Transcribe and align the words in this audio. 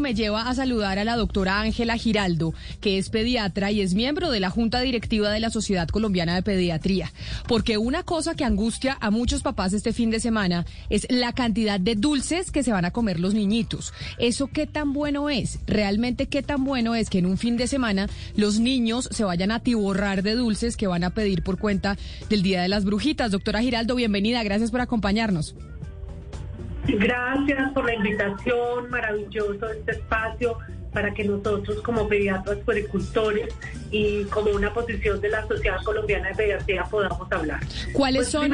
me 0.00 0.14
lleva 0.14 0.48
a 0.48 0.54
saludar 0.54 0.98
a 0.98 1.04
la 1.04 1.16
doctora 1.16 1.60
Ángela 1.60 1.96
Giraldo, 1.96 2.54
que 2.80 2.98
es 2.98 3.10
pediatra 3.10 3.70
y 3.70 3.80
es 3.80 3.94
miembro 3.94 4.30
de 4.30 4.40
la 4.40 4.50
Junta 4.50 4.80
Directiva 4.80 5.30
de 5.30 5.40
la 5.40 5.50
Sociedad 5.50 5.88
Colombiana 5.88 6.34
de 6.34 6.42
Pediatría. 6.42 7.12
Porque 7.48 7.78
una 7.78 8.02
cosa 8.02 8.34
que 8.34 8.44
angustia 8.44 8.96
a 9.00 9.10
muchos 9.10 9.42
papás 9.42 9.72
este 9.72 9.92
fin 9.92 10.10
de 10.10 10.20
semana 10.20 10.66
es 10.90 11.06
la 11.10 11.32
cantidad 11.32 11.80
de 11.80 11.94
dulces 11.94 12.50
que 12.50 12.62
se 12.62 12.72
van 12.72 12.84
a 12.84 12.90
comer 12.90 13.20
los 13.20 13.34
niñitos. 13.34 13.92
¿Eso 14.18 14.48
qué 14.48 14.66
tan 14.66 14.92
bueno 14.92 15.30
es? 15.30 15.58
¿Realmente 15.66 16.26
qué 16.26 16.42
tan 16.42 16.64
bueno 16.64 16.94
es 16.94 17.10
que 17.10 17.18
en 17.18 17.26
un 17.26 17.38
fin 17.38 17.56
de 17.56 17.66
semana 17.66 18.08
los 18.36 18.60
niños 18.60 19.08
se 19.10 19.24
vayan 19.24 19.50
a 19.50 19.60
tiborrar 19.60 20.22
de 20.22 20.34
dulces 20.34 20.76
que 20.76 20.86
van 20.86 21.04
a 21.04 21.10
pedir 21.10 21.42
por 21.42 21.58
cuenta 21.58 21.96
del 22.28 22.42
Día 22.42 22.62
de 22.62 22.68
las 22.68 22.84
Brujitas? 22.84 23.30
Doctora 23.30 23.60
Giraldo, 23.60 23.94
bienvenida. 23.94 24.42
Gracias 24.42 24.70
por 24.70 24.80
acompañarnos. 24.80 25.54
Gracias 26.86 27.72
por 27.72 27.84
la 27.84 27.94
invitación, 27.94 28.90
maravilloso 28.90 29.70
este 29.70 29.92
espacio 29.92 30.58
para 30.92 31.12
que 31.14 31.24
nosotros 31.24 31.80
como 31.82 32.06
pediatras 32.06 32.58
puericultores 32.58 33.48
y 33.90 34.24
como 34.24 34.50
una 34.50 34.72
posición 34.72 35.20
de 35.20 35.30
la 35.30 35.46
Sociedad 35.48 35.78
Colombiana 35.84 36.28
de 36.28 36.34
Pediatría 36.34 36.84
podamos 36.84 37.30
hablar. 37.32 37.60
¿Cuáles 37.92 38.28
pues 38.28 38.28
son, 38.28 38.52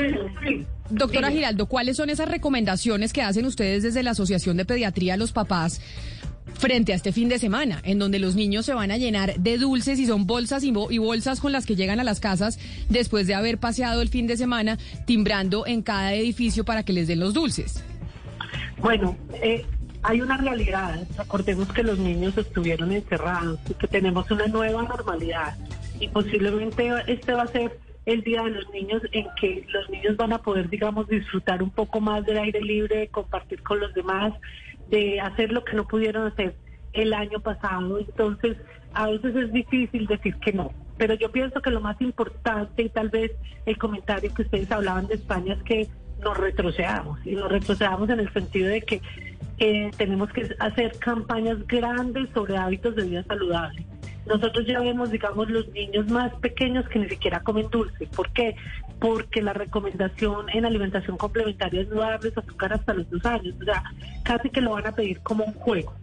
doctora 0.88 1.30
Giraldo, 1.30 1.66
cuáles 1.66 1.96
son 1.96 2.10
esas 2.10 2.28
recomendaciones 2.28 3.12
que 3.12 3.22
hacen 3.22 3.44
ustedes 3.44 3.82
desde 3.82 4.02
la 4.02 4.12
Asociación 4.12 4.56
de 4.56 4.64
Pediatría 4.64 5.14
a 5.14 5.16
los 5.16 5.32
papás 5.32 5.80
frente 6.54 6.92
a 6.92 6.96
este 6.96 7.12
fin 7.12 7.28
de 7.28 7.38
semana, 7.38 7.80
en 7.84 7.98
donde 7.98 8.18
los 8.18 8.34
niños 8.34 8.66
se 8.66 8.74
van 8.74 8.90
a 8.90 8.96
llenar 8.96 9.38
de 9.38 9.58
dulces 9.58 9.98
y 9.98 10.06
son 10.06 10.26
bolsas 10.26 10.64
y, 10.64 10.70
bolsas 10.70 11.40
con 11.40 11.52
las 11.52 11.66
que 11.66 11.76
llegan 11.76 12.00
a 12.00 12.04
las 12.04 12.20
casas 12.20 12.58
después 12.88 13.26
de 13.26 13.34
haber 13.34 13.58
paseado 13.58 14.02
el 14.02 14.08
fin 14.08 14.26
de 14.26 14.36
semana 14.36 14.78
timbrando 15.06 15.66
en 15.66 15.82
cada 15.82 16.14
edificio 16.14 16.64
para 16.64 16.82
que 16.82 16.92
les 16.92 17.06
den 17.06 17.20
los 17.20 17.34
dulces? 17.34 17.82
Bueno, 18.80 19.16
eh, 19.42 19.64
hay 20.02 20.20
una 20.20 20.36
realidad. 20.36 21.06
Recordemos 21.16 21.72
que 21.72 21.82
los 21.82 21.98
niños 21.98 22.36
estuvieron 22.38 22.92
encerrados 22.92 23.58
y 23.68 23.74
que 23.74 23.88
tenemos 23.88 24.30
una 24.30 24.46
nueva 24.46 24.82
normalidad. 24.82 25.56
Y 25.98 26.08
posiblemente 26.08 26.90
este 27.06 27.32
va 27.32 27.42
a 27.42 27.48
ser 27.48 27.78
el 28.06 28.22
día 28.22 28.42
de 28.42 28.50
los 28.50 28.70
niños 28.70 29.02
en 29.12 29.26
que 29.38 29.66
los 29.68 29.90
niños 29.90 30.16
van 30.16 30.32
a 30.32 30.38
poder, 30.38 30.70
digamos, 30.70 31.08
disfrutar 31.08 31.62
un 31.62 31.70
poco 31.70 32.00
más 32.00 32.24
del 32.24 32.38
aire 32.38 32.60
libre, 32.62 33.08
compartir 33.08 33.62
con 33.62 33.80
los 33.80 33.92
demás, 33.92 34.32
de 34.88 35.20
hacer 35.20 35.52
lo 35.52 35.64
que 35.64 35.76
no 35.76 35.86
pudieron 35.86 36.26
hacer 36.26 36.54
el 36.92 37.12
año 37.12 37.40
pasado. 37.40 37.98
Entonces, 37.98 38.56
a 38.94 39.08
veces 39.08 39.36
es 39.36 39.52
difícil 39.52 40.06
decir 40.06 40.36
que 40.36 40.52
no. 40.52 40.72
Pero 40.96 41.14
yo 41.14 41.30
pienso 41.30 41.60
que 41.60 41.70
lo 41.70 41.80
más 41.80 42.00
importante 42.00 42.82
y 42.82 42.88
tal 42.88 43.10
vez 43.10 43.32
el 43.66 43.76
comentario 43.76 44.32
que 44.32 44.42
ustedes 44.42 44.70
hablaban 44.72 45.06
de 45.06 45.14
España 45.16 45.54
es 45.54 45.62
que 45.64 45.88
nos 46.22 46.36
retrocedamos 46.36 47.18
y 47.24 47.34
nos 47.34 47.50
retrocedamos 47.50 48.08
en 48.10 48.20
el 48.20 48.32
sentido 48.32 48.68
de 48.68 48.82
que 48.82 49.02
eh, 49.58 49.90
tenemos 49.96 50.30
que 50.32 50.54
hacer 50.60 50.98
campañas 50.98 51.66
grandes 51.66 52.28
sobre 52.32 52.56
hábitos 52.56 52.94
de 52.96 53.04
vida 53.04 53.24
saludable. 53.24 53.84
Nosotros 54.26 54.66
ya 54.66 54.80
vemos, 54.80 55.10
digamos, 55.10 55.48
los 55.48 55.68
niños 55.70 56.08
más 56.10 56.34
pequeños 56.34 56.86
que 56.88 56.98
ni 56.98 57.08
siquiera 57.08 57.40
comen 57.40 57.68
dulce. 57.70 58.06
¿Por 58.14 58.30
qué? 58.32 58.54
Porque 59.00 59.40
la 59.40 59.54
recomendación 59.54 60.50
en 60.50 60.66
alimentación 60.66 61.16
complementaria 61.16 61.80
es 61.80 61.88
no 61.88 62.02
darles 62.02 62.36
azúcar 62.36 62.74
hasta 62.74 62.92
los 62.92 63.08
dos 63.08 63.24
años. 63.24 63.54
O 63.60 63.64
sea, 63.64 63.82
casi 64.24 64.50
que 64.50 64.60
lo 64.60 64.72
van 64.72 64.86
a 64.86 64.94
pedir 64.94 65.20
como 65.20 65.44
un 65.44 65.54
juego. 65.54 65.94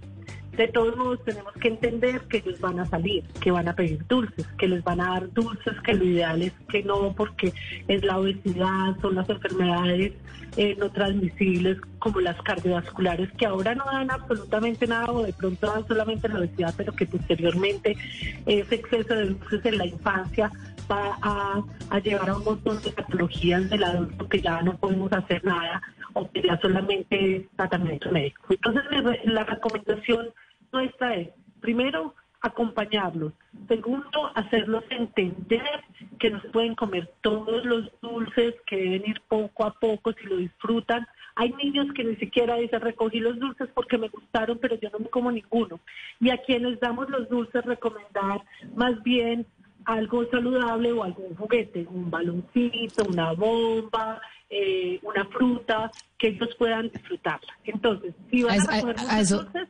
De 0.58 0.70
todos 0.70 0.96
modos, 0.96 1.24
tenemos 1.26 1.54
que 1.56 1.68
entender 1.68 2.22
que 2.30 2.38
ellos 2.38 2.60
van 2.62 2.80
a 2.80 2.86
salir, 2.86 3.24
que 3.42 3.52
van 3.52 3.68
a 3.68 3.76
pedir 3.76 4.06
dulces, 4.08 4.48
que 4.58 4.68
les 4.68 4.84
van 4.84 5.02
a 5.02 5.12
dar 5.12 5.34
dulces, 5.34 5.74
que 5.82 5.94
lo 5.94 6.06
ideal 6.06 6.42
es 6.42 6.54
que 6.70 6.82
no, 6.82 7.14
porque 7.14 7.52
es 7.88 8.04
la 8.06 8.20
obesidad, 8.20 8.96
son 9.02 9.16
las 9.16 9.30
enfermedades 9.30 10.14
eh, 10.56 10.76
no 10.80 10.90
transmisibles 10.90 11.78
como 12.00 12.22
las 12.22 12.42
cardiovasculares, 12.44 13.30
que 13.34 13.46
ahora 13.46 13.76
no 13.76 13.84
dan 13.84 14.10
absolutamente 14.10 14.88
nada 14.88 15.12
o 15.12 15.24
de 15.24 15.34
pronto 15.34 15.68
dan 15.68 15.86
solamente 15.88 16.30
la 16.30 16.40
obesidad, 16.40 16.74
pero 16.78 16.94
que 16.94 17.06
posteriormente 17.06 17.98
ese 18.46 18.76
exceso 18.76 19.14
de 19.14 19.26
dulces 19.26 19.66
en 19.66 19.78
la 19.78 19.86
infancia 19.88 20.50
va 20.90 21.18
a, 21.22 21.62
a 21.90 22.00
llevar 22.00 22.30
a 22.30 22.38
un 22.38 22.46
montón 22.46 22.82
de 22.82 22.92
patologías 22.92 23.70
del 23.70 23.84
adulto 23.84 24.30
que 24.30 24.42
ya 24.42 24.62
no 24.62 24.78
podemos 24.78 25.12
hacer 25.12 25.44
nada 25.44 25.82
o 26.14 26.32
que 26.32 26.42
ya 26.42 26.58
solamente 26.62 27.38
es 27.38 27.44
tratamiento 27.58 28.10
médico. 28.12 28.42
Entonces, 28.50 28.84
la 29.26 29.44
recomendación 29.44 30.28
nuestra 30.75 31.16
es, 31.16 31.30
primero, 31.62 32.13
acompañarlos. 32.41 33.34
Segundo, 33.68 34.31
hacerlos 34.36 34.84
entender 34.90 35.84
que 36.19 36.30
no 36.30 36.41
se 36.41 36.50
pueden 36.50 36.75
comer 36.75 37.12
todos 37.22 37.66
los 37.66 37.91
dulces, 38.02 38.53
que 38.68 38.78
deben 38.78 39.09
ir 39.09 39.22
poco 39.28 39.66
a 39.66 39.74
poco 39.74 40.14
si 40.14 40.25
lo 40.25 40.38
disfrutan. 40.38 41.08
Hay 41.35 41.52
niños 41.53 41.88
que 41.96 42.03
ni 42.03 42.16
siquiera 42.18 42.56
dicen 42.56 42.81
recogí 42.81 43.19
los 43.19 43.40
dulces 43.40 43.69
porque 43.74 43.97
me 43.97 44.09
gustaron, 44.09 44.59
pero 44.59 44.75
yo 44.80 44.90
no 44.91 45.00
me 45.00 45.09
como 45.09 45.31
ninguno. 45.31 45.80
Y 46.19 46.30
a 46.30 46.38
quienes 46.38 46.80
damos 46.80 47.09
los 47.09 47.28
dulces 47.30 47.66
recomendar 47.66 48.41
más 48.75 49.02
bien 49.03 49.47
algo 49.85 50.25
saludable 50.30 50.91
o 50.91 51.03
algún 51.03 51.35
juguete, 51.35 51.88
un 51.90 52.09
baloncito, 52.09 53.06
una 53.08 53.34
bomba, 53.34 54.22
eh, 54.50 55.00
una 55.03 55.25
fruta, 55.25 55.91
que 56.18 56.30
ellos 56.30 56.56
puedan 56.58 56.90
disfrutarla. 56.90 57.53
Entonces, 57.66 58.14
si 58.30 58.44
van 58.44 58.59
a, 58.62 58.64
recoger 58.64 58.96
muchos 58.97 59.30
dulces, 59.30 59.69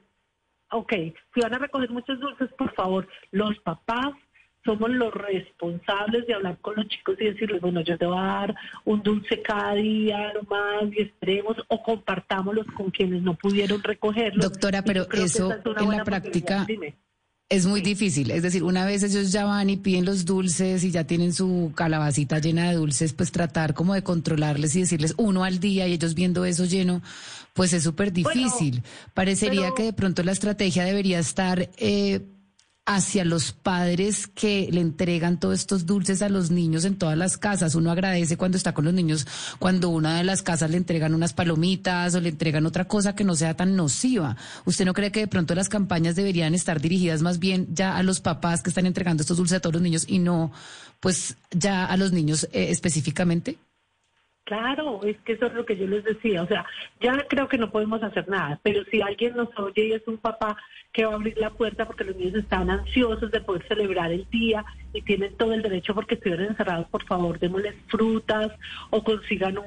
ok, 0.72 0.94
si 1.34 1.42
van 1.42 1.54
a 1.54 1.60
recoger 1.60 1.90
muchos 1.90 2.20
dulces, 2.20 2.50
por 2.58 2.74
favor, 2.74 3.08
los 3.32 3.58
papás 3.60 4.14
somos 4.66 4.90
los 4.90 5.14
responsables 5.14 6.26
de 6.26 6.34
hablar 6.34 6.58
con 6.60 6.76
los 6.76 6.88
chicos 6.88 7.16
y 7.20 7.26
decirles, 7.26 7.62
bueno, 7.62 7.82
yo 7.82 7.98
te 7.98 8.06
voy 8.06 8.18
a 8.18 8.22
dar 8.22 8.56
un 8.84 9.04
dulce 9.04 9.42
cada 9.42 9.76
día 9.76 10.34
más 10.50 10.92
y 10.92 11.04
esperemos 11.04 11.58
o 11.68 11.84
compartámoslos 11.84 12.66
con 12.76 12.90
quienes 12.90 13.22
no 13.22 13.36
pudieron 13.36 13.82
recogerlos. 13.84 14.50
Doctora, 14.50 14.82
pero 14.82 15.08
eso 15.12 15.52
en 15.54 15.90
la 15.90 16.04
práctica... 16.04 16.66
Es 17.48 17.68
muy 17.68 17.82
difícil, 17.82 18.32
es 18.32 18.42
decir, 18.42 18.64
una 18.64 18.86
vez 18.86 19.04
ellos 19.04 19.32
ya 19.32 19.46
van 19.46 19.70
y 19.70 19.78
piden 19.78 20.04
los 20.04 20.26
dulces 20.26 20.84
y 20.84 20.90
ya 20.90 21.04
tienen 21.04 21.32
su 21.32 21.74
calabacita 21.76 22.40
llena 22.40 22.68
de 22.68 22.76
dulces, 22.76 23.14
pues 23.14 23.32
tratar 23.32 23.76
como 23.76 23.94
de 23.94 24.02
controlarles 24.02 24.76
y 24.76 24.80
decirles 24.80 25.14
uno 25.18 25.44
al 25.44 25.60
día 25.60 25.88
y 25.88 25.94
ellos 25.94 26.16
viendo 26.16 26.44
eso 26.44 26.66
lleno, 26.66 27.04
pues 27.54 27.72
es 27.74 27.84
súper 27.84 28.12
difícil. 28.12 28.82
Parecería 29.14 29.70
que 29.78 29.84
de 29.84 29.94
pronto 29.94 30.24
la 30.24 30.32
estrategia 30.32 30.86
debería 30.86 31.20
estar 31.20 31.70
eh, 31.78 32.22
hacia 32.86 33.26
los 33.26 33.52
padres 33.52 34.28
que 34.28 34.70
le 34.72 34.80
entregan 34.80 35.40
todos 35.40 35.60
estos 35.60 35.88
dulces 35.88 36.22
a 36.22 36.30
los 36.30 36.52
niños 36.52 36.86
en 36.86 36.98
todas 36.98 37.18
las 37.18 37.38
casas. 37.38 37.74
Uno 37.74 37.92
agradece 37.92 38.38
cuando 38.38 38.58
está 38.58 38.74
con 38.74 38.86
los 38.86 38.94
niños, 38.94 39.26
cuando 39.58 39.90
una 39.90 40.18
de 40.18 40.24
las 40.24 40.44
casas 40.44 40.70
le 40.70 40.78
entregan 40.78 41.16
unas 41.16 41.34
palomitas 41.34 42.14
o 42.14 42.22
le 42.22 42.30
entregan 42.30 42.66
otra 42.66 42.86
cosa 42.86 43.16
que 43.16 43.24
no 43.24 43.36
sea 43.36 43.56
tan 43.56 43.76
nociva. 43.76 44.38
¿Usted 44.66 44.86
no 44.86 44.94
cree 44.94 45.12
que 45.12 45.22
de 45.22 45.28
pronto 45.28 45.56
las 45.56 45.70
campañas 45.70 46.16
deberían 46.16 46.54
estar 46.54 46.80
dirigidas 46.80 47.24
más 47.24 47.40
bien 47.40 47.68
ya 47.74 47.98
a 47.98 48.04
los 48.04 48.22
papás 48.22 48.62
que 48.62 48.70
están 48.70 48.86
entregando 48.86 49.22
estos 49.22 49.38
dulces 49.38 49.58
a 49.58 49.62
todos 49.62 49.74
los 49.74 49.82
niños 49.82 50.06
y 50.08 50.20
no 50.20 50.52
pues 51.00 51.38
ya 51.52 51.86
a 51.86 51.98
los 51.98 52.12
niños 52.12 52.48
eh, 52.52 52.68
específicamente? 52.70 53.58
Claro, 54.46 55.02
es 55.04 55.18
que 55.22 55.34
eso 55.34 55.48
es 55.48 55.54
lo 55.56 55.66
que 55.66 55.76
yo 55.76 55.88
les 55.88 56.04
decía. 56.04 56.44
O 56.44 56.48
sea, 56.48 56.66
ya 57.02 57.26
creo 57.28 57.48
que 57.48 57.58
no 57.58 57.72
podemos 57.72 58.04
hacer 58.04 58.30
nada, 58.30 58.60
pero 58.62 58.84
si 58.92 59.02
alguien 59.02 59.36
nos 59.36 59.50
oye 59.58 59.88
y 59.88 59.94
es 59.94 60.08
un 60.08 60.18
papá 60.18 60.56
que 60.94 61.04
va 61.04 61.14
a 61.14 61.16
abrir 61.16 61.36
la 61.40 61.50
puerta 61.50 61.86
porque 61.86 62.04
los 62.04 62.16
niños 62.16 62.36
están 62.36 62.70
ansiosos 62.70 63.32
de 63.32 63.42
poder 63.42 63.68
celebrar 63.68 64.12
el 64.12 64.30
día 64.30 64.64
y 64.94 65.02
tienen 65.02 65.36
todo 65.36 65.52
el 65.52 65.64
derecho 65.64 65.96
porque 65.96 66.14
estuvieron 66.14 66.46
encerrados, 66.46 66.88
por 66.90 67.04
favor, 67.06 67.40
démosles 67.40 67.74
frutas 67.88 68.52
o 68.92 69.04
consigan 69.04 69.58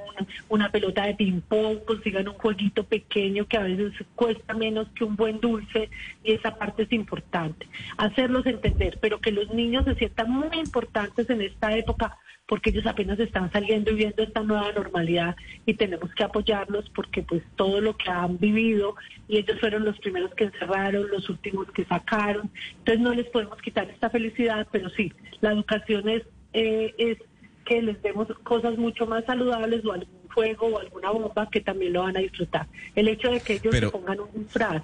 una 0.48 0.70
pelota 0.70 1.06
de 1.06 1.14
ping-pong, 1.16 1.84
consigan 1.84 2.28
un 2.28 2.34
jueguito 2.34 2.84
pequeño 2.84 3.48
que 3.48 3.56
a 3.56 3.64
veces 3.64 3.92
cuesta 4.14 4.54
menos 4.54 4.86
que 4.90 5.02
un 5.02 5.16
buen 5.16 5.40
dulce 5.40 5.90
y 6.22 6.34
esa 6.34 6.56
parte 6.56 6.84
es 6.84 6.92
importante. 6.92 7.66
Hacerlos 7.96 8.46
entender, 8.46 8.98
pero 9.00 9.20
que 9.20 9.32
los 9.32 9.52
niños 9.52 9.84
se 9.86 9.96
sientan 9.96 10.30
muy 10.30 10.56
importantes 10.56 11.28
en 11.28 11.42
esta 11.42 11.76
época 11.76 12.16
porque 12.48 12.70
ellos 12.70 12.86
apenas 12.86 13.20
están 13.20 13.52
saliendo 13.52 13.90
y 13.90 13.96
viendo 13.96 14.22
esta 14.22 14.42
nueva 14.42 14.72
normalidad 14.72 15.36
y 15.66 15.74
tenemos 15.74 16.12
que 16.14 16.24
apoyarlos 16.24 16.88
porque 16.90 17.22
pues 17.22 17.42
todo 17.56 17.82
lo 17.82 17.94
que 17.96 18.10
han 18.10 18.38
vivido 18.38 18.96
y 19.28 19.36
ellos 19.36 19.60
fueron 19.60 19.84
los 19.84 19.98
primeros 19.98 20.34
que 20.34 20.44
encerraron, 20.44 21.10
los 21.10 21.28
últimos 21.28 21.70
que 21.72 21.84
sacaron, 21.84 22.50
entonces 22.78 23.00
no 23.00 23.12
les 23.12 23.26
podemos 23.26 23.60
quitar 23.60 23.88
esta 23.90 24.08
felicidad, 24.08 24.66
pero 24.72 24.88
sí, 24.88 25.12
la 25.42 25.52
educación 25.52 26.08
es, 26.08 26.22
eh, 26.54 26.94
es 26.96 27.18
que 27.66 27.82
les 27.82 28.00
demos 28.02 28.26
cosas 28.44 28.78
mucho 28.78 29.06
más 29.06 29.26
saludables 29.26 29.84
o 29.84 29.92
algún 29.92 30.08
fuego 30.30 30.68
o 30.68 30.78
alguna 30.78 31.10
bomba 31.10 31.50
que 31.50 31.60
también 31.60 31.92
lo 31.92 32.04
van 32.04 32.16
a 32.16 32.20
disfrutar. 32.20 32.66
El 32.94 33.08
hecho 33.08 33.30
de 33.30 33.40
que 33.40 33.54
ellos 33.54 33.76
se 33.76 33.90
pongan 33.90 34.20
un 34.20 34.32
disfraz 34.32 34.82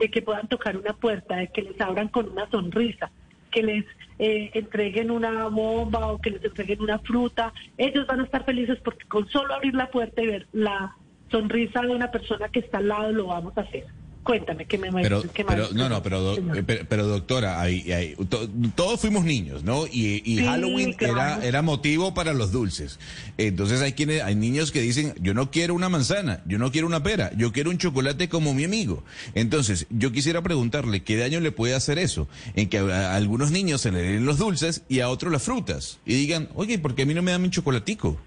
de 0.00 0.10
que 0.10 0.20
puedan 0.20 0.48
tocar 0.48 0.76
una 0.76 0.94
puerta, 0.94 1.36
de 1.36 1.46
que 1.46 1.62
les 1.62 1.80
abran 1.80 2.08
con 2.08 2.28
una 2.28 2.50
sonrisa, 2.50 3.12
que 3.54 3.62
les 3.62 3.84
eh, 4.18 4.50
entreguen 4.52 5.12
una 5.12 5.46
bomba 5.48 6.08
o 6.08 6.18
que 6.18 6.30
les 6.30 6.44
entreguen 6.44 6.82
una 6.82 6.98
fruta. 6.98 7.52
Ellos 7.78 8.06
van 8.06 8.20
a 8.20 8.24
estar 8.24 8.44
felices 8.44 8.78
porque 8.84 9.06
con 9.06 9.28
solo 9.28 9.54
abrir 9.54 9.74
la 9.74 9.90
puerta 9.90 10.22
y 10.22 10.26
ver 10.26 10.46
la 10.52 10.96
sonrisa 11.30 11.82
de 11.82 11.94
una 11.94 12.10
persona 12.10 12.48
que 12.48 12.58
está 12.58 12.78
al 12.78 12.88
lado 12.88 13.12
lo 13.12 13.26
vamos 13.26 13.56
a 13.56 13.62
hacer. 13.62 13.86
Cuéntame, 14.24 14.64
¿qué 14.64 14.78
me 14.78 14.90
pero, 14.90 15.22
pero 15.46 15.68
No, 15.72 15.88
no, 15.88 16.02
pero, 16.02 16.36
pero, 16.88 17.06
doctora, 17.06 17.62
todos 18.74 19.00
fuimos 19.00 19.24
niños, 19.24 19.62
¿no? 19.64 19.86
Y, 19.86 20.42
Halloween 20.44 20.96
era, 20.98 21.44
era 21.44 21.62
motivo 21.62 22.14
para 22.14 22.32
los 22.32 22.50
dulces. 22.50 22.98
Entonces 23.36 23.82
hay 23.82 23.92
quienes, 23.92 24.22
hay 24.22 24.34
niños 24.34 24.72
que 24.72 24.80
dicen, 24.80 25.14
yo 25.20 25.34
no 25.34 25.50
quiero 25.50 25.74
una 25.74 25.88
manzana, 25.88 26.42
yo 26.46 26.58
no 26.58 26.72
quiero 26.72 26.86
una 26.86 27.02
pera, 27.02 27.32
yo 27.36 27.52
quiero 27.52 27.70
un 27.70 27.78
chocolate 27.78 28.28
como 28.28 28.54
mi 28.54 28.64
amigo. 28.64 29.04
Entonces, 29.34 29.86
yo 29.90 30.10
quisiera 30.10 30.42
preguntarle, 30.42 31.02
¿qué 31.02 31.16
daño 31.16 31.40
le 31.40 31.52
puede 31.52 31.74
hacer 31.74 31.98
eso? 31.98 32.26
En 32.54 32.68
que 32.68 32.78
a, 32.78 33.14
algunos 33.14 33.50
niños 33.50 33.82
se 33.82 33.92
le 33.92 34.00
den 34.00 34.24
los 34.24 34.38
dulces 34.38 34.82
y 34.88 35.00
a 35.00 35.10
otros 35.10 35.32
las 35.32 35.42
frutas. 35.42 35.98
Y 36.06 36.14
digan, 36.14 36.48
oye, 36.54 36.78
¿por 36.78 36.94
qué 36.94 37.02
a 37.02 37.06
mí 37.06 37.12
no 37.12 37.22
me 37.22 37.30
dan 37.30 37.42
mi 37.42 37.50
chocolatico? 37.50 38.18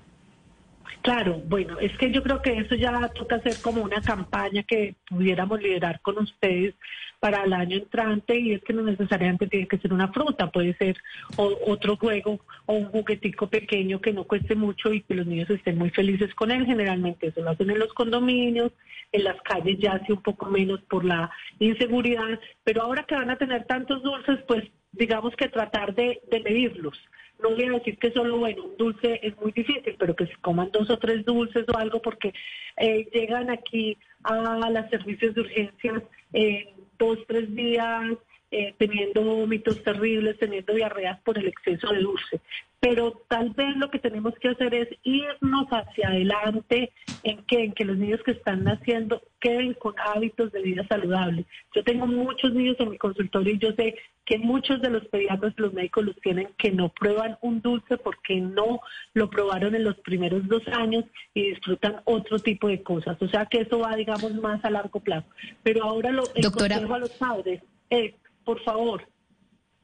Claro, 1.07 1.41
bueno, 1.45 1.79
es 1.79 1.97
que 1.97 2.11
yo 2.11 2.21
creo 2.21 2.41
que 2.41 2.57
eso 2.57 2.75
ya 2.75 3.07
toca 3.15 3.37
hacer 3.37 3.55
como 3.61 3.81
una 3.81 4.01
campaña 4.01 4.63
que 4.63 4.95
pudiéramos 5.09 5.61
liderar 5.61 6.01
con 6.01 6.17
ustedes 6.17 6.75
para 7.21 7.45
el 7.45 7.53
año 7.53 7.77
entrante 7.77 8.37
y 8.37 8.51
es 8.51 8.61
que 8.61 8.73
no 8.73 8.81
necesariamente 8.81 9.47
tiene 9.47 9.69
que 9.69 9.77
ser 9.77 9.93
una 9.93 10.09
fruta, 10.09 10.51
puede 10.51 10.73
ser 10.73 10.97
otro 11.37 11.95
juego 11.95 12.41
o 12.65 12.73
un 12.73 12.89
juguetico 12.89 13.47
pequeño 13.47 14.01
que 14.01 14.11
no 14.11 14.25
cueste 14.25 14.53
mucho 14.53 14.91
y 14.91 15.01
que 15.01 15.15
los 15.15 15.25
niños 15.25 15.49
estén 15.49 15.77
muy 15.77 15.91
felices 15.91 16.35
con 16.35 16.51
él. 16.51 16.65
Generalmente 16.65 17.27
eso 17.27 17.39
lo 17.39 17.51
hacen 17.51 17.69
en 17.69 17.79
los 17.79 17.93
condominios, 17.93 18.73
en 19.13 19.23
las 19.23 19.41
calles 19.43 19.79
ya 19.79 19.93
hace 19.93 20.11
un 20.11 20.21
poco 20.21 20.47
menos 20.47 20.81
por 20.89 21.05
la 21.05 21.31
inseguridad, 21.59 22.37
pero 22.65 22.81
ahora 22.81 23.03
que 23.03 23.15
van 23.15 23.29
a 23.29 23.37
tener 23.37 23.63
tantos 23.63 24.03
dulces, 24.03 24.39
pues 24.45 24.65
digamos 24.91 25.33
que 25.37 25.47
tratar 25.47 25.95
de 25.95 26.19
medirlos 26.43 26.99
no 27.39 27.51
voy 27.51 27.65
a 27.65 27.71
decir 27.71 27.97
que 27.97 28.11
solo, 28.11 28.37
bueno, 28.37 28.63
un 28.63 28.77
dulce 28.77 29.19
es 29.21 29.37
muy 29.37 29.51
difícil, 29.51 29.95
pero 29.97 30.15
que 30.15 30.27
se 30.27 30.35
coman 30.37 30.71
dos 30.71 30.89
o 30.89 30.97
tres 30.97 31.23
dulces 31.25 31.65
o 31.67 31.77
algo 31.77 32.01
porque 32.01 32.33
eh, 32.77 33.07
llegan 33.13 33.49
aquí 33.49 33.97
a 34.23 34.69
los 34.69 34.89
servicios 34.89 35.35
de 35.35 35.41
urgencias 35.41 36.03
en 36.33 36.69
dos, 36.97 37.19
tres 37.27 37.53
días, 37.55 38.17
eh, 38.49 38.73
teniendo 38.77 39.21
vómitos 39.21 39.83
terribles, 39.83 40.37
teniendo 40.39 40.73
diarreas 40.73 41.19
por 41.21 41.37
el 41.37 41.47
exceso 41.47 41.91
de 41.91 41.99
dulce. 41.99 42.41
Pero 42.79 43.23
tal 43.27 43.49
vez 43.51 43.75
lo 43.77 43.89
que 43.89 43.97
tenemos 43.97 44.33
que 44.39 44.49
hacer 44.49 44.73
es 44.75 44.87
irnos 45.03 45.67
hacia 45.71 46.09
adelante 46.09 46.91
en 47.23 47.43
que, 47.45 47.63
en 47.63 47.73
que 47.73 47.85
los 47.85 47.97
niños 47.97 48.21
que 48.23 48.31
están 48.31 48.63
naciendo 48.63 49.21
queden 49.39 49.73
con 49.73 49.95
hábitos 49.97 50.51
de 50.51 50.61
vida 50.61 50.85
saludable. 50.87 51.45
Yo 51.73 51.83
tengo 51.83 52.05
muchos 52.05 52.53
niños 52.53 52.75
en 52.79 52.91
mi 52.91 52.97
consultorio 52.97 53.53
y 53.53 53.57
yo 53.57 53.71
sé 53.73 53.95
que 54.25 54.37
muchos 54.37 54.81
de 54.81 54.89
los 54.89 55.05
pediatras 55.05 55.53
los 55.57 55.73
médicos 55.73 56.05
los 56.05 56.15
tienen 56.17 56.49
que 56.57 56.71
no 56.71 56.89
prueban 56.89 57.37
un 57.41 57.61
dulce 57.61 57.97
porque 57.97 58.35
no 58.35 58.81
lo 59.13 59.29
probaron 59.29 59.73
en 59.73 59.83
los 59.83 59.95
primeros 59.99 60.47
dos 60.47 60.61
años 60.67 61.05
y 61.33 61.49
disfrutan 61.49 62.01
otro 62.03 62.37
tipo 62.37 62.67
de 62.67 62.83
cosas. 62.83 63.19
O 63.21 63.27
sea 63.27 63.45
que 63.47 63.61
eso 63.61 63.79
va, 63.79 63.95
digamos, 63.95 64.33
más 64.35 64.63
a 64.63 64.69
largo 64.69 64.99
plazo. 64.99 65.27
Pero 65.63 65.83
ahora 65.83 66.11
lo 66.11 66.23
el 66.35 66.51
consejo 66.51 66.93
a 66.93 66.99
los 66.99 67.11
padres 67.11 67.61
es 67.89 68.13
por 68.47 68.63
favor, 68.63 69.03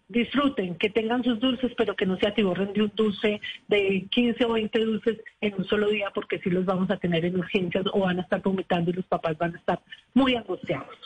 disfruten, 0.08 0.76
que 0.76 0.90
tengan 0.90 1.24
sus 1.24 1.40
dulces, 1.40 1.72
pero 1.78 1.96
que 1.96 2.06
no 2.06 2.18
se 2.18 2.28
atiborren 2.28 2.74
de 2.74 2.84
un 2.84 2.92
dulce 2.96 3.42
de 3.68 4.06
15 4.12 4.46
o 4.46 4.54
20 4.54 4.80
dulces 4.80 5.20
en 5.42 5.56
un 5.56 5.66
solo 5.66 5.90
día, 5.90 6.12
porque 6.14 6.40
si 6.40 6.50
los 6.50 6.66
vamos 6.66 6.90
a 6.92 6.98
tener 6.98 7.26
en 7.26 7.38
urgencias 7.38 7.86
o 7.92 8.00
van 8.02 8.20
a 8.20 8.24
estar 8.24 8.42
vomitando 8.42 8.92
y 8.92 8.94
los 8.94 9.06
papás 9.06 9.38
van 9.38 9.56
a 9.56 9.60
estar 9.60 9.80
muy 10.14 10.36
angustiados. 10.36 10.98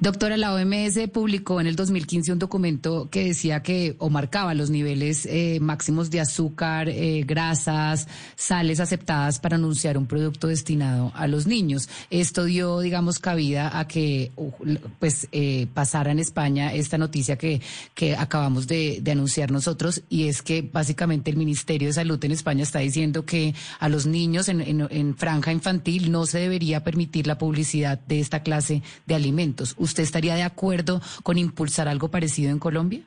Doctora, 0.00 0.36
la 0.36 0.54
OMS 0.54 1.08
publicó 1.12 1.60
en 1.60 1.66
el 1.66 1.76
2015 1.76 2.32
un 2.32 2.38
documento 2.38 3.08
que 3.10 3.24
decía 3.24 3.62
que 3.62 3.96
o 3.98 4.10
marcaba 4.10 4.54
los 4.54 4.70
niveles 4.70 5.26
eh, 5.26 5.58
máximos 5.60 6.10
de 6.10 6.20
azúcar, 6.20 6.88
eh, 6.88 7.24
grasas, 7.26 8.06
sales 8.36 8.80
aceptadas 8.80 9.40
para 9.40 9.56
anunciar 9.56 9.98
un 9.98 10.06
producto 10.06 10.46
destinado 10.46 11.12
a 11.14 11.26
los 11.26 11.46
niños. 11.46 11.88
Esto 12.10 12.44
dio, 12.44 12.80
digamos, 12.80 13.18
cabida 13.18 13.78
a 13.78 13.88
que 13.88 14.30
pues 14.98 15.28
eh, 15.32 15.66
pasara 15.74 16.12
en 16.12 16.20
España 16.20 16.72
esta 16.72 16.96
noticia 16.96 17.36
que, 17.36 17.60
que 17.94 18.16
acabamos 18.16 18.66
de, 18.66 19.02
anunciar 19.08 19.50
nosotros 19.50 20.02
y 20.08 20.28
es 20.28 20.42
que 20.42 20.62
básicamente 20.62 21.30
el 21.30 21.36
Ministerio 21.36 21.88
de 21.88 21.94
Salud 21.94 22.22
en 22.24 22.32
España 22.32 22.62
está 22.62 22.80
diciendo 22.80 23.24
que 23.24 23.54
a 23.80 23.88
los 23.88 24.06
niños 24.06 24.48
en, 24.48 24.60
en 24.60 25.16
franja 25.16 25.50
infantil 25.50 26.12
no 26.12 26.26
se 26.26 26.38
debería 26.38 26.84
permitir 26.84 27.26
la 27.26 27.38
publicidad 27.38 27.98
de 27.98 28.20
esta 28.20 28.42
clase 28.42 28.82
de 29.06 29.14
alimentos. 29.14 29.57
¿Usted 29.78 30.02
estaría 30.02 30.34
de 30.34 30.42
acuerdo 30.42 31.00
con 31.22 31.38
impulsar 31.38 31.88
algo 31.88 32.10
parecido 32.10 32.50
en 32.50 32.58
Colombia? 32.58 33.02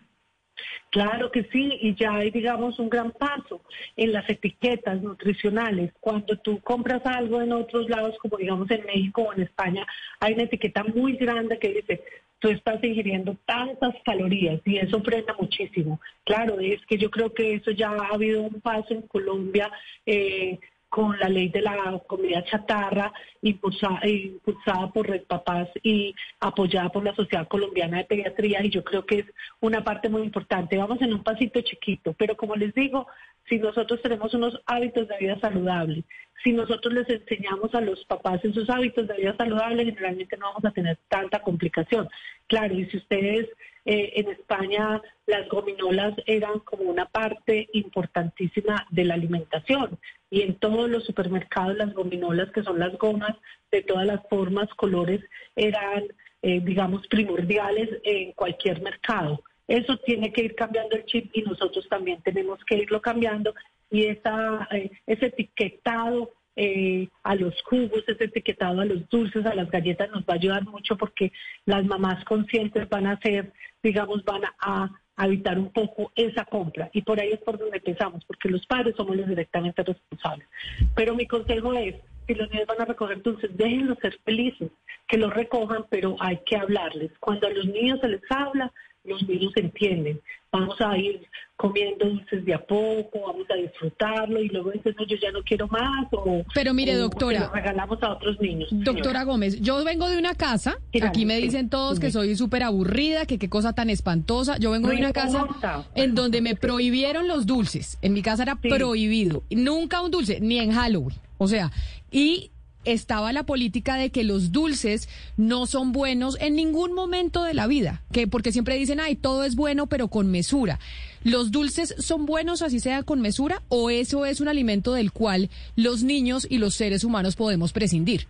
Claro 0.91 1.31
que 1.31 1.43
sí, 1.53 1.79
y 1.81 1.95
ya 1.95 2.15
hay, 2.15 2.31
digamos, 2.31 2.77
un 2.77 2.89
gran 2.89 3.11
paso 3.11 3.61
en 3.95 4.11
las 4.11 4.29
etiquetas 4.29 5.01
nutricionales. 5.01 5.93
Cuando 6.01 6.37
tú 6.37 6.59
compras 6.59 7.01
algo 7.05 7.41
en 7.41 7.53
otros 7.53 7.89
lados, 7.89 8.17
como 8.21 8.37
digamos 8.37 8.69
en 8.71 8.85
México 8.85 9.21
o 9.21 9.33
en 9.33 9.43
España, 9.43 9.87
hay 10.19 10.33
una 10.33 10.43
etiqueta 10.43 10.83
muy 10.83 11.15
grande 11.15 11.57
que 11.59 11.69
dice, 11.69 12.03
tú 12.39 12.49
estás 12.49 12.83
ingiriendo 12.83 13.37
tantas 13.45 13.93
calorías 14.03 14.59
y 14.65 14.79
eso 14.79 15.01
frena 15.01 15.33
muchísimo. 15.39 16.01
Claro, 16.25 16.59
es 16.59 16.85
que 16.87 16.97
yo 16.97 17.09
creo 17.09 17.33
que 17.33 17.53
eso 17.53 17.71
ya 17.71 17.91
ha 17.91 18.13
habido 18.13 18.41
un 18.41 18.59
paso 18.59 18.93
en 18.93 19.03
Colombia. 19.03 19.71
Eh, 20.05 20.59
con 20.91 21.17
la 21.17 21.29
ley 21.29 21.47
de 21.47 21.61
la 21.61 22.01
comida 22.05 22.43
chatarra 22.43 23.13
impulsada, 23.41 24.05
impulsada 24.05 24.91
por 24.91 25.07
Red 25.07 25.23
Papás 25.23 25.69
y 25.81 26.13
apoyada 26.41 26.89
por 26.89 27.05
la 27.05 27.15
Sociedad 27.15 27.47
Colombiana 27.47 27.99
de 27.99 28.03
Pediatría 28.03 28.61
y 28.61 28.69
yo 28.69 28.83
creo 28.83 29.05
que 29.05 29.19
es 29.19 29.25
una 29.61 29.85
parte 29.85 30.09
muy 30.09 30.21
importante. 30.21 30.77
Vamos 30.77 31.01
en 31.01 31.13
un 31.13 31.23
pasito 31.23 31.61
chiquito, 31.61 32.13
pero 32.19 32.35
como 32.35 32.57
les 32.57 32.73
digo, 32.75 33.07
si 33.47 33.59
nosotros 33.59 34.01
tenemos 34.01 34.33
unos 34.33 34.59
hábitos 34.65 35.07
de 35.07 35.17
vida 35.17 35.39
saludable, 35.39 36.03
si 36.43 36.53
nosotros 36.53 36.93
les 36.93 37.09
enseñamos 37.09 37.73
a 37.75 37.81
los 37.81 38.03
papás 38.05 38.43
esos 38.43 38.69
hábitos 38.69 39.07
de 39.07 39.15
vida 39.15 39.35
saludable, 39.37 39.85
generalmente 39.85 40.37
no 40.37 40.47
vamos 40.47 40.65
a 40.65 40.71
tener 40.71 40.97
tanta 41.07 41.39
complicación. 41.39 42.09
Claro, 42.47 42.73
y 42.73 42.85
si 42.85 42.97
ustedes 42.97 43.47
eh, 43.85 44.13
en 44.15 44.29
España 44.29 45.01
las 45.25 45.47
gominolas 45.49 46.13
eran 46.25 46.59
como 46.59 46.83
una 46.83 47.05
parte 47.05 47.67
importantísima 47.73 48.85
de 48.91 49.05
la 49.05 49.15
alimentación 49.15 49.97
y 50.29 50.41
en 50.41 50.55
todos 50.55 50.89
los 50.89 51.03
supermercados 51.05 51.77
las 51.77 51.93
gominolas, 51.93 52.51
que 52.51 52.63
son 52.63 52.79
las 52.79 52.97
gomas 52.97 53.35
de 53.71 53.81
todas 53.81 54.05
las 54.05 54.21
formas, 54.29 54.69
colores, 54.75 55.21
eran, 55.55 56.05
eh, 56.41 56.59
digamos, 56.61 57.07
primordiales 57.07 57.89
en 58.03 58.31
cualquier 58.33 58.81
mercado. 58.81 59.43
Eso 59.71 59.95
tiene 59.99 60.33
que 60.33 60.43
ir 60.43 60.55
cambiando 60.55 60.97
el 60.97 61.05
chip 61.05 61.31
y 61.33 61.43
nosotros 61.43 61.87
también 61.87 62.21
tenemos 62.23 62.59
que 62.65 62.75
irlo 62.75 62.99
cambiando 62.99 63.55
y 63.89 64.05
esa, 64.05 64.67
eh, 64.71 64.91
ese 65.07 65.27
etiquetado 65.27 66.33
eh, 66.57 67.07
a 67.23 67.35
los 67.35 67.53
jugos, 67.63 68.03
ese 68.05 68.25
etiquetado 68.25 68.81
a 68.81 68.85
los 68.85 69.07
dulces, 69.07 69.45
a 69.45 69.55
las 69.55 69.71
galletas 69.71 70.11
nos 70.11 70.23
va 70.23 70.33
a 70.33 70.35
ayudar 70.35 70.65
mucho 70.65 70.97
porque 70.97 71.31
las 71.65 71.85
mamás 71.85 72.25
conscientes 72.25 72.89
van 72.89 73.07
a 73.07 73.17
ser, 73.21 73.53
digamos, 73.81 74.25
van 74.25 74.41
a, 74.59 74.91
evitar 75.23 75.59
un 75.59 75.71
poco 75.71 76.11
esa 76.15 76.45
compra. 76.45 76.89
Y 76.93 77.03
por 77.03 77.19
ahí 77.19 77.29
es 77.31 77.39
por 77.41 77.59
donde 77.59 77.77
empezamos, 77.77 78.25
porque 78.25 78.49
los 78.49 78.65
padres 78.65 78.95
somos 78.97 79.15
los 79.15 79.27
directamente 79.27 79.83
responsables. 79.83 80.47
Pero 80.95 81.13
mi 81.13 81.27
consejo 81.27 81.73
es, 81.73 81.95
si 82.25 82.33
los 82.33 82.49
niños 82.49 82.65
van 82.65 82.81
a 82.81 82.85
recoger 82.85 83.21
dulces, 83.21 83.55
déjenlos 83.55 83.99
ser 83.99 84.17
felices, 84.25 84.71
que 85.07 85.17
los 85.17 85.31
recojan, 85.31 85.85
pero 85.91 86.15
hay 86.19 86.39
que 86.45 86.57
hablarles. 86.57 87.11
Cuando 87.19 87.45
a 87.45 87.51
los 87.51 87.67
niños 87.67 87.99
se 88.01 88.07
les 88.07 88.21
habla, 88.31 88.71
los 89.03 89.27
niños 89.27 89.51
entienden. 89.55 90.21
Vamos 90.51 90.75
a 90.81 90.97
ir 90.97 91.21
comiendo 91.55 92.05
dulces 92.05 92.43
de 92.43 92.53
a 92.53 92.59
poco, 92.59 93.21
vamos 93.27 93.45
a 93.49 93.55
disfrutarlo 93.55 94.41
y 94.41 94.49
luego 94.49 94.71
dicen, 94.71 94.95
no, 94.97 95.05
yo 95.05 95.15
ya 95.15 95.31
no 95.31 95.41
quiero 95.43 95.67
más. 95.67 96.07
O, 96.11 96.43
Pero 96.53 96.73
mire, 96.73 96.95
doctora. 96.95 97.41
Lo 97.41 97.53
regalamos 97.53 98.01
a 98.03 98.13
otros 98.13 98.39
niños. 98.41 98.67
Doctora 98.71 99.23
Gómez, 99.23 99.61
yo 99.61 99.83
vengo 99.83 100.09
de 100.09 100.17
una 100.17 100.33
casa, 100.35 100.77
aquí 101.01 101.25
me 101.25 101.37
dicen 101.37 101.69
todos 101.69 101.99
que 101.99 102.11
soy 102.11 102.35
súper 102.35 102.63
aburrida, 102.63 103.25
que 103.25 103.37
qué 103.37 103.49
cosa 103.49 103.73
tan 103.73 103.89
espantosa. 103.89 104.57
Yo 104.57 104.71
vengo 104.71 104.89
de 104.89 104.97
una 104.97 105.13
casa 105.13 105.47
en 105.95 106.15
donde 106.15 106.41
me 106.41 106.55
prohibieron 106.55 107.27
los 107.27 107.45
dulces. 107.45 107.97
En 108.01 108.13
mi 108.13 108.21
casa 108.21 108.43
era 108.43 108.55
prohibido. 108.55 109.43
Nunca 109.49 110.01
un 110.01 110.11
dulce, 110.11 110.39
ni 110.41 110.59
en 110.59 110.71
Halloween. 110.71 111.17
O 111.37 111.47
sea, 111.47 111.71
y 112.11 112.51
estaba 112.85 113.33
la 113.33 113.43
política 113.43 113.95
de 113.95 114.09
que 114.09 114.23
los 114.23 114.51
dulces 114.51 115.09
no 115.37 115.65
son 115.65 115.91
buenos 115.91 116.39
en 116.41 116.55
ningún 116.55 116.93
momento 116.93 117.43
de 117.43 117.53
la 117.53 117.67
vida, 117.67 118.01
que 118.11 118.27
porque 118.27 118.51
siempre 118.51 118.75
dicen, 118.75 118.99
ay, 118.99 119.15
todo 119.15 119.43
es 119.43 119.55
bueno, 119.55 119.87
pero 119.87 120.07
con 120.07 120.31
mesura. 120.31 120.79
¿Los 121.23 121.51
dulces 121.51 121.95
son 121.99 122.25
buenos 122.25 122.61
así 122.61 122.79
sea 122.79 123.03
con 123.03 123.21
mesura 123.21 123.61
o 123.69 123.89
eso 123.89 124.25
es 124.25 124.41
un 124.41 124.47
alimento 124.47 124.93
del 124.93 125.11
cual 125.11 125.49
los 125.75 126.03
niños 126.03 126.47
y 126.49 126.57
los 126.57 126.73
seres 126.73 127.03
humanos 127.03 127.35
podemos 127.35 127.73
prescindir? 127.73 128.25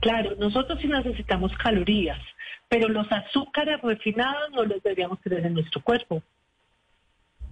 Claro, 0.00 0.34
nosotros 0.38 0.78
sí 0.80 0.88
necesitamos 0.88 1.52
calorías, 1.62 2.20
pero 2.68 2.88
los 2.88 3.06
azúcares 3.10 3.80
refinados 3.82 4.50
no 4.52 4.64
los 4.64 4.82
deberíamos 4.82 5.20
tener 5.20 5.46
en 5.46 5.54
nuestro 5.54 5.82
cuerpo. 5.82 6.22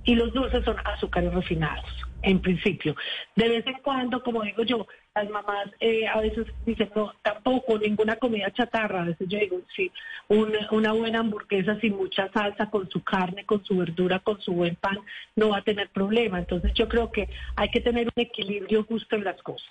Y 0.04 0.14
los 0.14 0.33
dulces 0.33 0.64
son 0.64 0.76
azúcares 0.85 1.33
refinados, 1.33 1.85
en 2.23 2.40
principio. 2.40 2.97
De 3.37 3.49
vez 3.49 3.66
en 3.66 3.75
cuando, 3.83 4.23
como 4.23 4.42
digo 4.42 4.62
yo, 4.62 4.87
las 5.14 5.28
mamás 5.28 5.69
eh, 5.80 6.07
a 6.07 6.21
veces 6.21 6.47
dicen, 6.64 6.90
no, 6.95 7.12
tampoco, 7.23 7.78
ninguna 7.78 8.16
comida 8.16 8.50
chatarra. 8.52 9.02
A 9.02 9.07
veces 9.07 9.28
yo 9.28 9.38
digo, 9.38 9.61
sí, 9.75 9.90
una, 10.28 10.92
buena 10.92 11.21
hamburguesa 11.21 11.78
sin 11.80 11.97
mucha 11.97 12.30
salsa, 12.33 12.71
con 12.71 12.88
su 12.88 13.02
carne, 13.02 13.45
con 13.45 13.64
su 13.64 13.76
verdura, 13.76 14.21
con 14.21 14.40
su 14.40 14.52
buen 14.52 14.76
pan, 14.76 14.99
no 15.37 15.50
va 15.50 15.59
a 15.59 15.64
tener 15.64 15.88
problema. 15.90 16.38
Entonces 16.38 16.73
yo 16.75 16.88
creo 16.88 17.11
que 17.11 17.28
hay 17.57 17.69
que 17.71 17.80
tener 17.80 18.07
un 18.07 18.23
equilibrio 18.23 18.85
justo 18.85 19.16
en 19.16 19.25
las 19.25 19.40
cosas. 19.42 19.69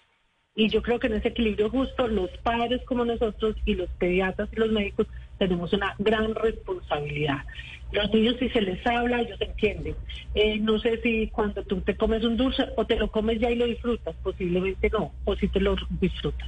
Y 0.56 0.68
yo 0.70 0.82
creo 0.82 1.00
que 1.00 1.08
en 1.08 1.14
ese 1.14 1.30
equilibrio 1.30 1.70
justo 1.70 2.08
los 2.08 2.30
padres 2.44 2.82
como 2.86 3.06
nosotros 3.06 3.56
y 3.66 3.76
los 3.76 3.90
pediatras 3.92 4.50
y 4.52 4.58
los 4.58 4.72
médicos 4.72 5.08
tenemos 5.40 5.74
una 5.74 5.96
gran 5.98 6.36
responsabilidad. 6.36 7.40
Los 7.92 8.14
niños 8.14 8.36
si 8.38 8.50
se 8.50 8.62
les 8.62 8.86
habla, 8.86 9.22
ellos 9.22 9.42
entienden. 9.42 9.96
Eh, 10.36 10.60
no 10.60 10.78
sé 10.78 11.02
si 11.02 11.28
cuando 11.30 11.64
tú 11.64 11.82
te 11.82 11.96
comes 11.96 12.24
un 12.24 12.38
dulce 12.38 12.68
o 12.78 12.86
te 12.86 12.98
lo 12.98 13.10
comes 13.10 13.40
ya 13.40 13.50
y 13.50 13.56
lo 13.56 13.66
disfrutas, 13.66 14.16
posiblemente 14.22 14.92
no, 14.92 15.12
o 15.26 15.36
si 15.36 15.48
te 15.48 15.60
lo 15.60 15.76
disfrutas. 16.00 16.48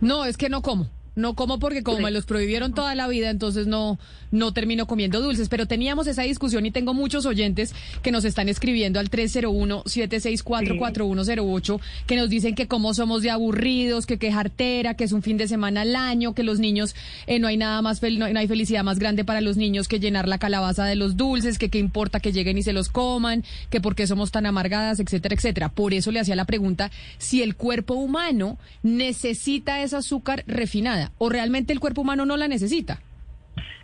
No, 0.00 0.24
es 0.24 0.36
que 0.36 0.48
no 0.48 0.62
como. 0.62 0.88
No 1.16 1.34
como 1.34 1.58
porque 1.58 1.82
como 1.82 2.00
me 2.00 2.10
los 2.10 2.26
prohibieron 2.26 2.74
toda 2.74 2.94
la 2.94 3.08
vida, 3.08 3.30
entonces 3.30 3.66
no, 3.66 3.98
no 4.30 4.52
termino 4.52 4.86
comiendo 4.86 5.22
dulces. 5.22 5.48
Pero 5.48 5.64
teníamos 5.64 6.06
esa 6.06 6.20
discusión 6.22 6.66
y 6.66 6.70
tengo 6.70 6.92
muchos 6.92 7.24
oyentes 7.24 7.74
que 8.02 8.12
nos 8.12 8.26
están 8.26 8.50
escribiendo 8.50 9.00
al 9.00 9.10
301-764-4108 9.10 11.80
que 12.06 12.16
nos 12.16 12.28
dicen 12.28 12.54
que 12.54 12.68
como 12.68 12.92
somos 12.92 13.22
de 13.22 13.30
aburridos, 13.30 14.04
que 14.04 14.18
qué 14.18 14.30
jartera, 14.30 14.92
que 14.92 15.04
es 15.04 15.12
un 15.12 15.22
fin 15.22 15.38
de 15.38 15.48
semana 15.48 15.80
al 15.80 15.96
año, 15.96 16.34
que 16.34 16.42
los 16.42 16.58
niños 16.58 16.94
eh, 17.26 17.38
no 17.38 17.48
hay 17.48 17.56
nada 17.56 17.80
más, 17.80 18.02
no, 18.02 18.26
hay 18.26 18.46
felicidad 18.46 18.84
más 18.84 18.98
grande 18.98 19.24
para 19.24 19.40
los 19.40 19.56
niños 19.56 19.88
que 19.88 20.00
llenar 20.00 20.28
la 20.28 20.36
calabaza 20.36 20.84
de 20.84 20.96
los 20.96 21.16
dulces, 21.16 21.58
que 21.58 21.70
qué 21.70 21.78
importa 21.78 22.20
que 22.20 22.32
lleguen 22.32 22.58
y 22.58 22.62
se 22.62 22.74
los 22.74 22.90
coman, 22.90 23.42
que 23.70 23.80
por 23.80 23.94
qué 23.94 24.06
somos 24.06 24.32
tan 24.32 24.44
amargadas, 24.44 25.00
etcétera, 25.00 25.34
etcétera. 25.34 25.70
Por 25.70 25.94
eso 25.94 26.12
le 26.12 26.20
hacía 26.20 26.36
la 26.36 26.44
pregunta 26.44 26.90
si 27.16 27.42
el 27.42 27.56
cuerpo 27.56 27.94
humano 27.94 28.58
necesita 28.82 29.82
esa 29.82 29.96
azúcar 29.98 30.44
refinada 30.46 31.05
o 31.18 31.28
realmente 31.28 31.72
el 31.72 31.80
cuerpo 31.80 32.02
humano 32.02 32.26
no 32.26 32.36
la 32.36 32.48
necesita? 32.48 33.00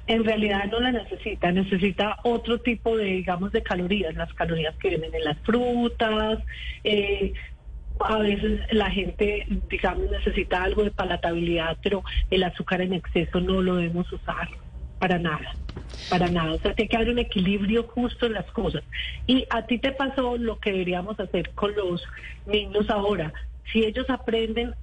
En 0.07 0.25
realidad 0.25 0.65
no 0.71 0.81
la 0.81 0.93
necesita, 0.93 1.53
necesita 1.53 2.17
otro 2.25 2.61
tipo 2.61 2.97
de, 2.97 3.05
digamos, 3.05 3.53
de 3.53 3.63
calorías, 3.63 4.15
las 4.15 4.33
calorías 4.35 4.75
que 4.77 4.89
vienen 4.89 5.15
en 5.15 5.25
las 5.25 5.39
frutas. 5.41 6.41
Eh, 6.83 7.33
a 8.01 8.19
veces 8.19 8.61
la 8.73 8.91
gente, 8.91 9.47
digamos, 9.71 10.11
necesita 10.11 10.63
algo 10.63 10.83
de 10.83 10.91
palatabilidad, 10.91 11.79
pero 11.83 12.03
el 12.31 12.43
azúcar 12.43 12.81
en 12.81 12.95
exceso 12.95 13.41
no 13.41 13.63
lo 13.63 13.77
debemos 13.77 14.13
usar 14.13 14.49
para 14.99 15.19
nada, 15.19 15.55
para 16.11 16.29
nada. 16.29 16.53
O 16.53 16.59
sea, 16.59 16.75
tiene 16.75 16.89
que 16.89 16.97
haber 16.97 17.11
un 17.11 17.19
equilibrio 17.19 17.85
justo 17.85 18.27
en 18.27 18.35
las 18.35 18.47
cosas. 18.53 18.83
Y 19.27 19.47
a 19.51 19.67
ti 19.67 19.79
te 19.79 19.93
pasó 19.93 20.37
lo 20.37 20.59
que 20.59 20.73
deberíamos 20.73 21.19
hacer 21.19 21.51
con 21.51 21.75
los 21.75 22.03
niños 22.47 22.89
ahora. 22.91 23.33
Si 23.73 23.85
ellos 23.85 24.09
aprenden 24.11 24.75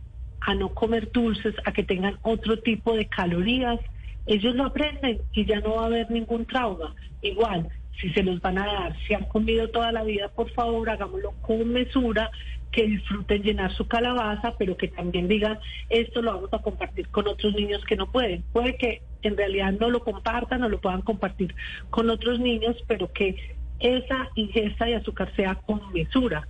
a 0.42 0.56
no 0.56 0.70
comer 0.74 1.12
dulces, 1.12 1.56
a 1.66 1.72
que 1.72 1.84
tengan 1.84 2.18
otro 2.22 2.60
tipo 2.60 2.96
de 2.96 3.06
calorías, 3.08 3.80
ellos 4.26 4.56
lo 4.56 4.66
aprenden 4.66 5.20
y 5.34 5.46
ya 5.46 5.60
no 5.60 5.76
va 5.76 5.84
a 5.84 5.86
haber 5.88 6.12
ningún 6.12 6.46
trauma. 6.46 6.96
Igual, 7.22 7.68
si 8.00 8.12
se 8.12 8.24
los 8.24 8.40
van 8.42 8.58
a 8.58 8.66
dar, 8.66 8.96
si 9.08 9.14
han 9.14 9.26
comido 9.26 9.70
toda 9.70 9.92
la 9.92 10.04
vida, 10.04 10.30
por 10.30 10.50
favor, 10.52 10.90
hagámoslo 10.90 11.34
con 11.42 11.72
mesura, 11.72 12.30
que 12.72 12.86
disfruten 12.86 13.42
llenar 13.42 13.74
su 13.74 13.88
calabaza, 13.88 14.56
pero 14.58 14.78
que 14.78 14.88
también 14.88 15.28
digan, 15.28 15.60
esto 15.90 16.22
lo 16.22 16.36
vamos 16.36 16.54
a 16.54 16.60
compartir 16.60 17.08
con 17.10 17.28
otros 17.28 17.56
niños 17.56 17.84
que 17.86 17.96
no 17.96 18.12
pueden. 18.12 18.44
Puede 18.54 18.78
que 18.78 19.02
en 19.24 19.36
realidad 19.36 19.74
no 19.80 19.90
lo 19.90 20.02
compartan 20.02 20.64
o 20.64 20.70
lo 20.70 20.80
puedan 20.80 21.02
compartir 21.02 21.56
con 21.90 22.10
otros 22.10 22.40
niños, 22.40 22.76
pero 22.88 23.12
que 23.12 23.58
esa 23.80 24.30
ingesta 24.36 24.86
de 24.86 24.96
azúcar 24.96 25.34
sea 25.36 25.56
con 25.56 25.82
mesura 25.94 26.48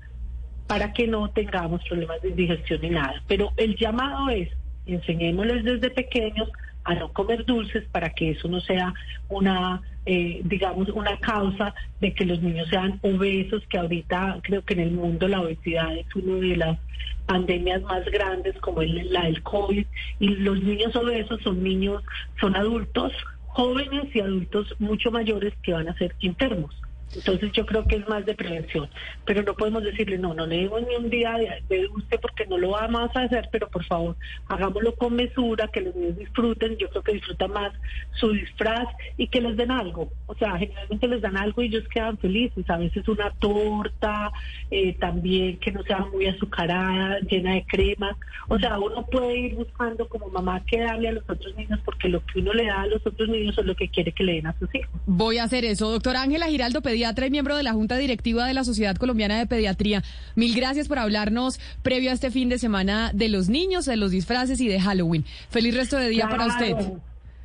para 0.69 0.93
que 0.93 1.07
no 1.07 1.27
tengamos 1.31 1.83
problemas 1.85 2.21
de 2.21 2.29
indigestión 2.29 2.79
ni 2.83 2.91
nada. 2.91 3.23
Pero 3.27 3.51
el 3.57 3.75
llamado 3.75 4.29
es, 4.29 4.49
enseñémosles 4.85 5.63
desde 5.63 5.89
pequeños 5.89 6.47
a 6.83 6.93
no 6.93 7.11
comer 7.11 7.43
dulces 7.43 7.85
para 7.91 8.11
que 8.11 8.29
eso 8.29 8.47
no 8.47 8.59
sea 8.61 8.93
una, 9.29 9.81
eh, 10.05 10.41
digamos, 10.43 10.87
una 10.89 11.17
causa 11.17 11.73
de 11.99 12.13
que 12.13 12.23
los 12.23 12.39
niños 12.43 12.69
sean 12.69 12.99
obesos, 13.01 13.63
que 13.67 13.79
ahorita 13.79 14.41
creo 14.43 14.63
que 14.63 14.75
en 14.75 14.81
el 14.81 14.91
mundo 14.91 15.27
la 15.27 15.41
obesidad 15.41 15.97
es 15.97 16.05
una 16.15 16.35
de 16.35 16.57
las 16.57 16.77
pandemias 17.25 17.81
más 17.81 18.05
grandes 18.05 18.55
como 18.59 18.83
la 18.83 19.23
del 19.23 19.41
COVID, 19.41 19.87
y 20.19 20.27
los 20.27 20.61
niños 20.61 20.95
obesos 20.95 21.41
son 21.41 21.63
niños, 21.63 22.03
son 22.39 22.55
adultos 22.55 23.11
jóvenes 23.47 24.15
y 24.15 24.19
adultos 24.19 24.75
mucho 24.77 25.09
mayores 25.09 25.55
que 25.63 25.73
van 25.73 25.89
a 25.89 25.97
ser 25.97 26.13
enfermos. 26.21 26.79
Entonces 27.15 27.51
yo 27.53 27.65
creo 27.65 27.85
que 27.85 27.95
es 27.95 28.07
más 28.07 28.25
de 28.25 28.35
prevención, 28.35 28.87
pero 29.25 29.41
no 29.41 29.55
podemos 29.55 29.83
decirle, 29.83 30.17
no, 30.17 30.33
no 30.33 30.45
le 30.45 30.57
digo 30.59 30.79
ni 30.79 30.95
un 30.95 31.09
día 31.09 31.35
de, 31.67 31.87
usted 31.87 32.19
porque 32.21 32.45
no 32.45 32.57
lo 32.57 32.71
vamos 32.71 33.09
a 33.15 33.21
hacer, 33.21 33.49
pero 33.51 33.67
por 33.67 33.83
favor, 33.85 34.15
hagámoslo 34.47 34.93
con 34.95 35.15
mesura, 35.15 35.67
que 35.67 35.81
los 35.81 35.95
niños 35.95 36.17
disfruten, 36.17 36.77
yo 36.77 36.89
creo 36.89 37.03
que 37.03 37.13
disfrutan 37.13 37.51
más 37.51 37.73
su 38.13 38.31
disfraz 38.31 38.87
y 39.17 39.27
que 39.27 39.41
les 39.41 39.57
den 39.57 39.71
algo. 39.71 40.11
O 40.27 40.35
sea, 40.35 40.57
generalmente 40.57 41.07
les 41.07 41.21
dan 41.21 41.37
algo 41.37 41.61
y 41.63 41.67
ellos 41.67 41.87
quedan 41.91 42.17
felices, 42.17 42.69
a 42.69 42.77
veces 42.77 43.07
una 43.07 43.31
torta, 43.31 44.31
eh, 44.69 44.93
también 44.99 45.57
que 45.57 45.71
no 45.71 45.83
sea 45.83 45.99
muy 45.99 46.27
azucarada, 46.27 47.19
llena 47.21 47.53
de 47.53 47.65
crema. 47.65 48.15
O 48.47 48.59
sea, 48.59 48.79
uno 48.79 49.05
puede 49.07 49.37
ir 49.37 49.55
buscando 49.55 50.07
como 50.07 50.29
mamá 50.29 50.63
qué 50.65 50.81
darle 50.81 51.09
a 51.09 51.13
los 51.13 51.27
otros 51.27 51.55
niños 51.55 51.79
porque 51.83 52.07
lo 52.07 52.23
que 52.25 52.39
uno 52.39 52.53
le 52.53 52.65
da 52.65 52.81
a 52.81 52.87
los 52.87 53.05
otros 53.05 53.29
niños 53.29 53.57
es 53.57 53.65
lo 53.65 53.75
que 53.75 53.89
quiere 53.89 54.11
que 54.11 54.23
le 54.23 54.33
den 54.33 54.47
a 54.47 54.57
sus 54.59 54.73
hijos. 54.75 54.89
Voy 55.07 55.39
a 55.39 55.43
hacer 55.43 55.65
eso. 55.65 55.89
Doctora 55.89 56.21
Ángela 56.21 56.47
Giraldo, 56.47 56.81
pedí 56.81 56.98
pediatra 56.99 57.27
y 57.27 57.31
miembro 57.31 57.55
de 57.55 57.63
la 57.63 57.71
Junta 57.71 57.95
Directiva 57.95 58.45
de 58.45 58.53
la 58.53 58.65
Sociedad 58.65 58.97
Colombiana 58.97 59.39
de 59.39 59.47
Pediatría. 59.47 60.03
Mil 60.35 60.53
gracias 60.53 60.89
por 60.89 60.99
hablarnos 60.99 61.57
previo 61.81 62.11
a 62.11 62.13
este 62.13 62.29
fin 62.29 62.49
de 62.49 62.59
semana 62.59 63.11
de 63.13 63.29
los 63.29 63.47
niños, 63.47 63.85
de 63.85 63.95
los 63.95 64.11
disfraces 64.11 64.59
y 64.59 64.67
de 64.67 64.81
Halloween. 64.81 65.23
Feliz 65.49 65.75
resto 65.75 65.95
de 65.95 66.09
día 66.09 66.27
para 66.27 66.47
usted. 66.47 66.75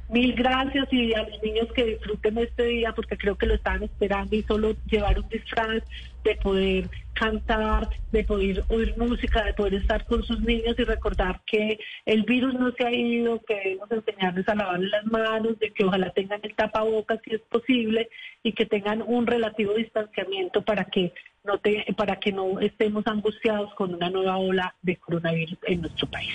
Mil 0.08 0.34
gracias 0.34 0.86
y 0.92 1.14
a 1.14 1.22
los 1.22 1.42
niños 1.42 1.72
que 1.72 1.84
disfruten 1.84 2.38
este 2.38 2.64
día 2.64 2.92
porque 2.92 3.16
creo 3.16 3.36
que 3.36 3.46
lo 3.46 3.54
están 3.54 3.82
esperando 3.82 4.36
y 4.36 4.42
solo 4.42 4.74
llevar 4.86 5.18
un 5.18 5.28
disfraz 5.28 5.82
de 6.24 6.36
poder 6.36 6.90
cantar, 7.14 7.88
de 8.12 8.24
poder 8.24 8.64
oír 8.68 8.94
música, 8.96 9.44
de 9.44 9.54
poder 9.54 9.74
estar 9.74 10.04
con 10.04 10.22
sus 10.22 10.40
niños 10.40 10.74
y 10.78 10.84
recordar 10.84 11.40
que 11.46 11.78
el 12.06 12.22
virus 12.24 12.54
no 12.54 12.72
se 12.72 12.84
ha 12.84 12.92
ido, 12.92 13.40
que 13.42 13.54
debemos 13.54 13.90
enseñarles 13.90 14.48
a 14.48 14.54
lavar 14.54 14.80
las 14.80 15.06
manos, 15.06 15.58
de 15.58 15.70
que 15.70 15.84
ojalá 15.84 16.10
tengan 16.10 16.40
el 16.42 16.54
tapabocas 16.54 17.20
si 17.24 17.34
es 17.34 17.40
posible 17.42 18.08
y 18.42 18.52
que 18.52 18.66
tengan 18.66 19.02
un 19.06 19.26
relativo 19.26 19.74
distanciamiento 19.74 20.62
para 20.62 20.84
que 20.84 21.12
no 21.44 21.58
te, 21.58 21.84
para 21.96 22.16
que 22.16 22.32
no 22.32 22.58
estemos 22.60 23.06
angustiados 23.06 23.72
con 23.74 23.94
una 23.94 24.10
nueva 24.10 24.38
ola 24.38 24.74
de 24.82 24.96
coronavirus 24.96 25.58
en 25.66 25.82
nuestro 25.82 26.08
país. 26.08 26.32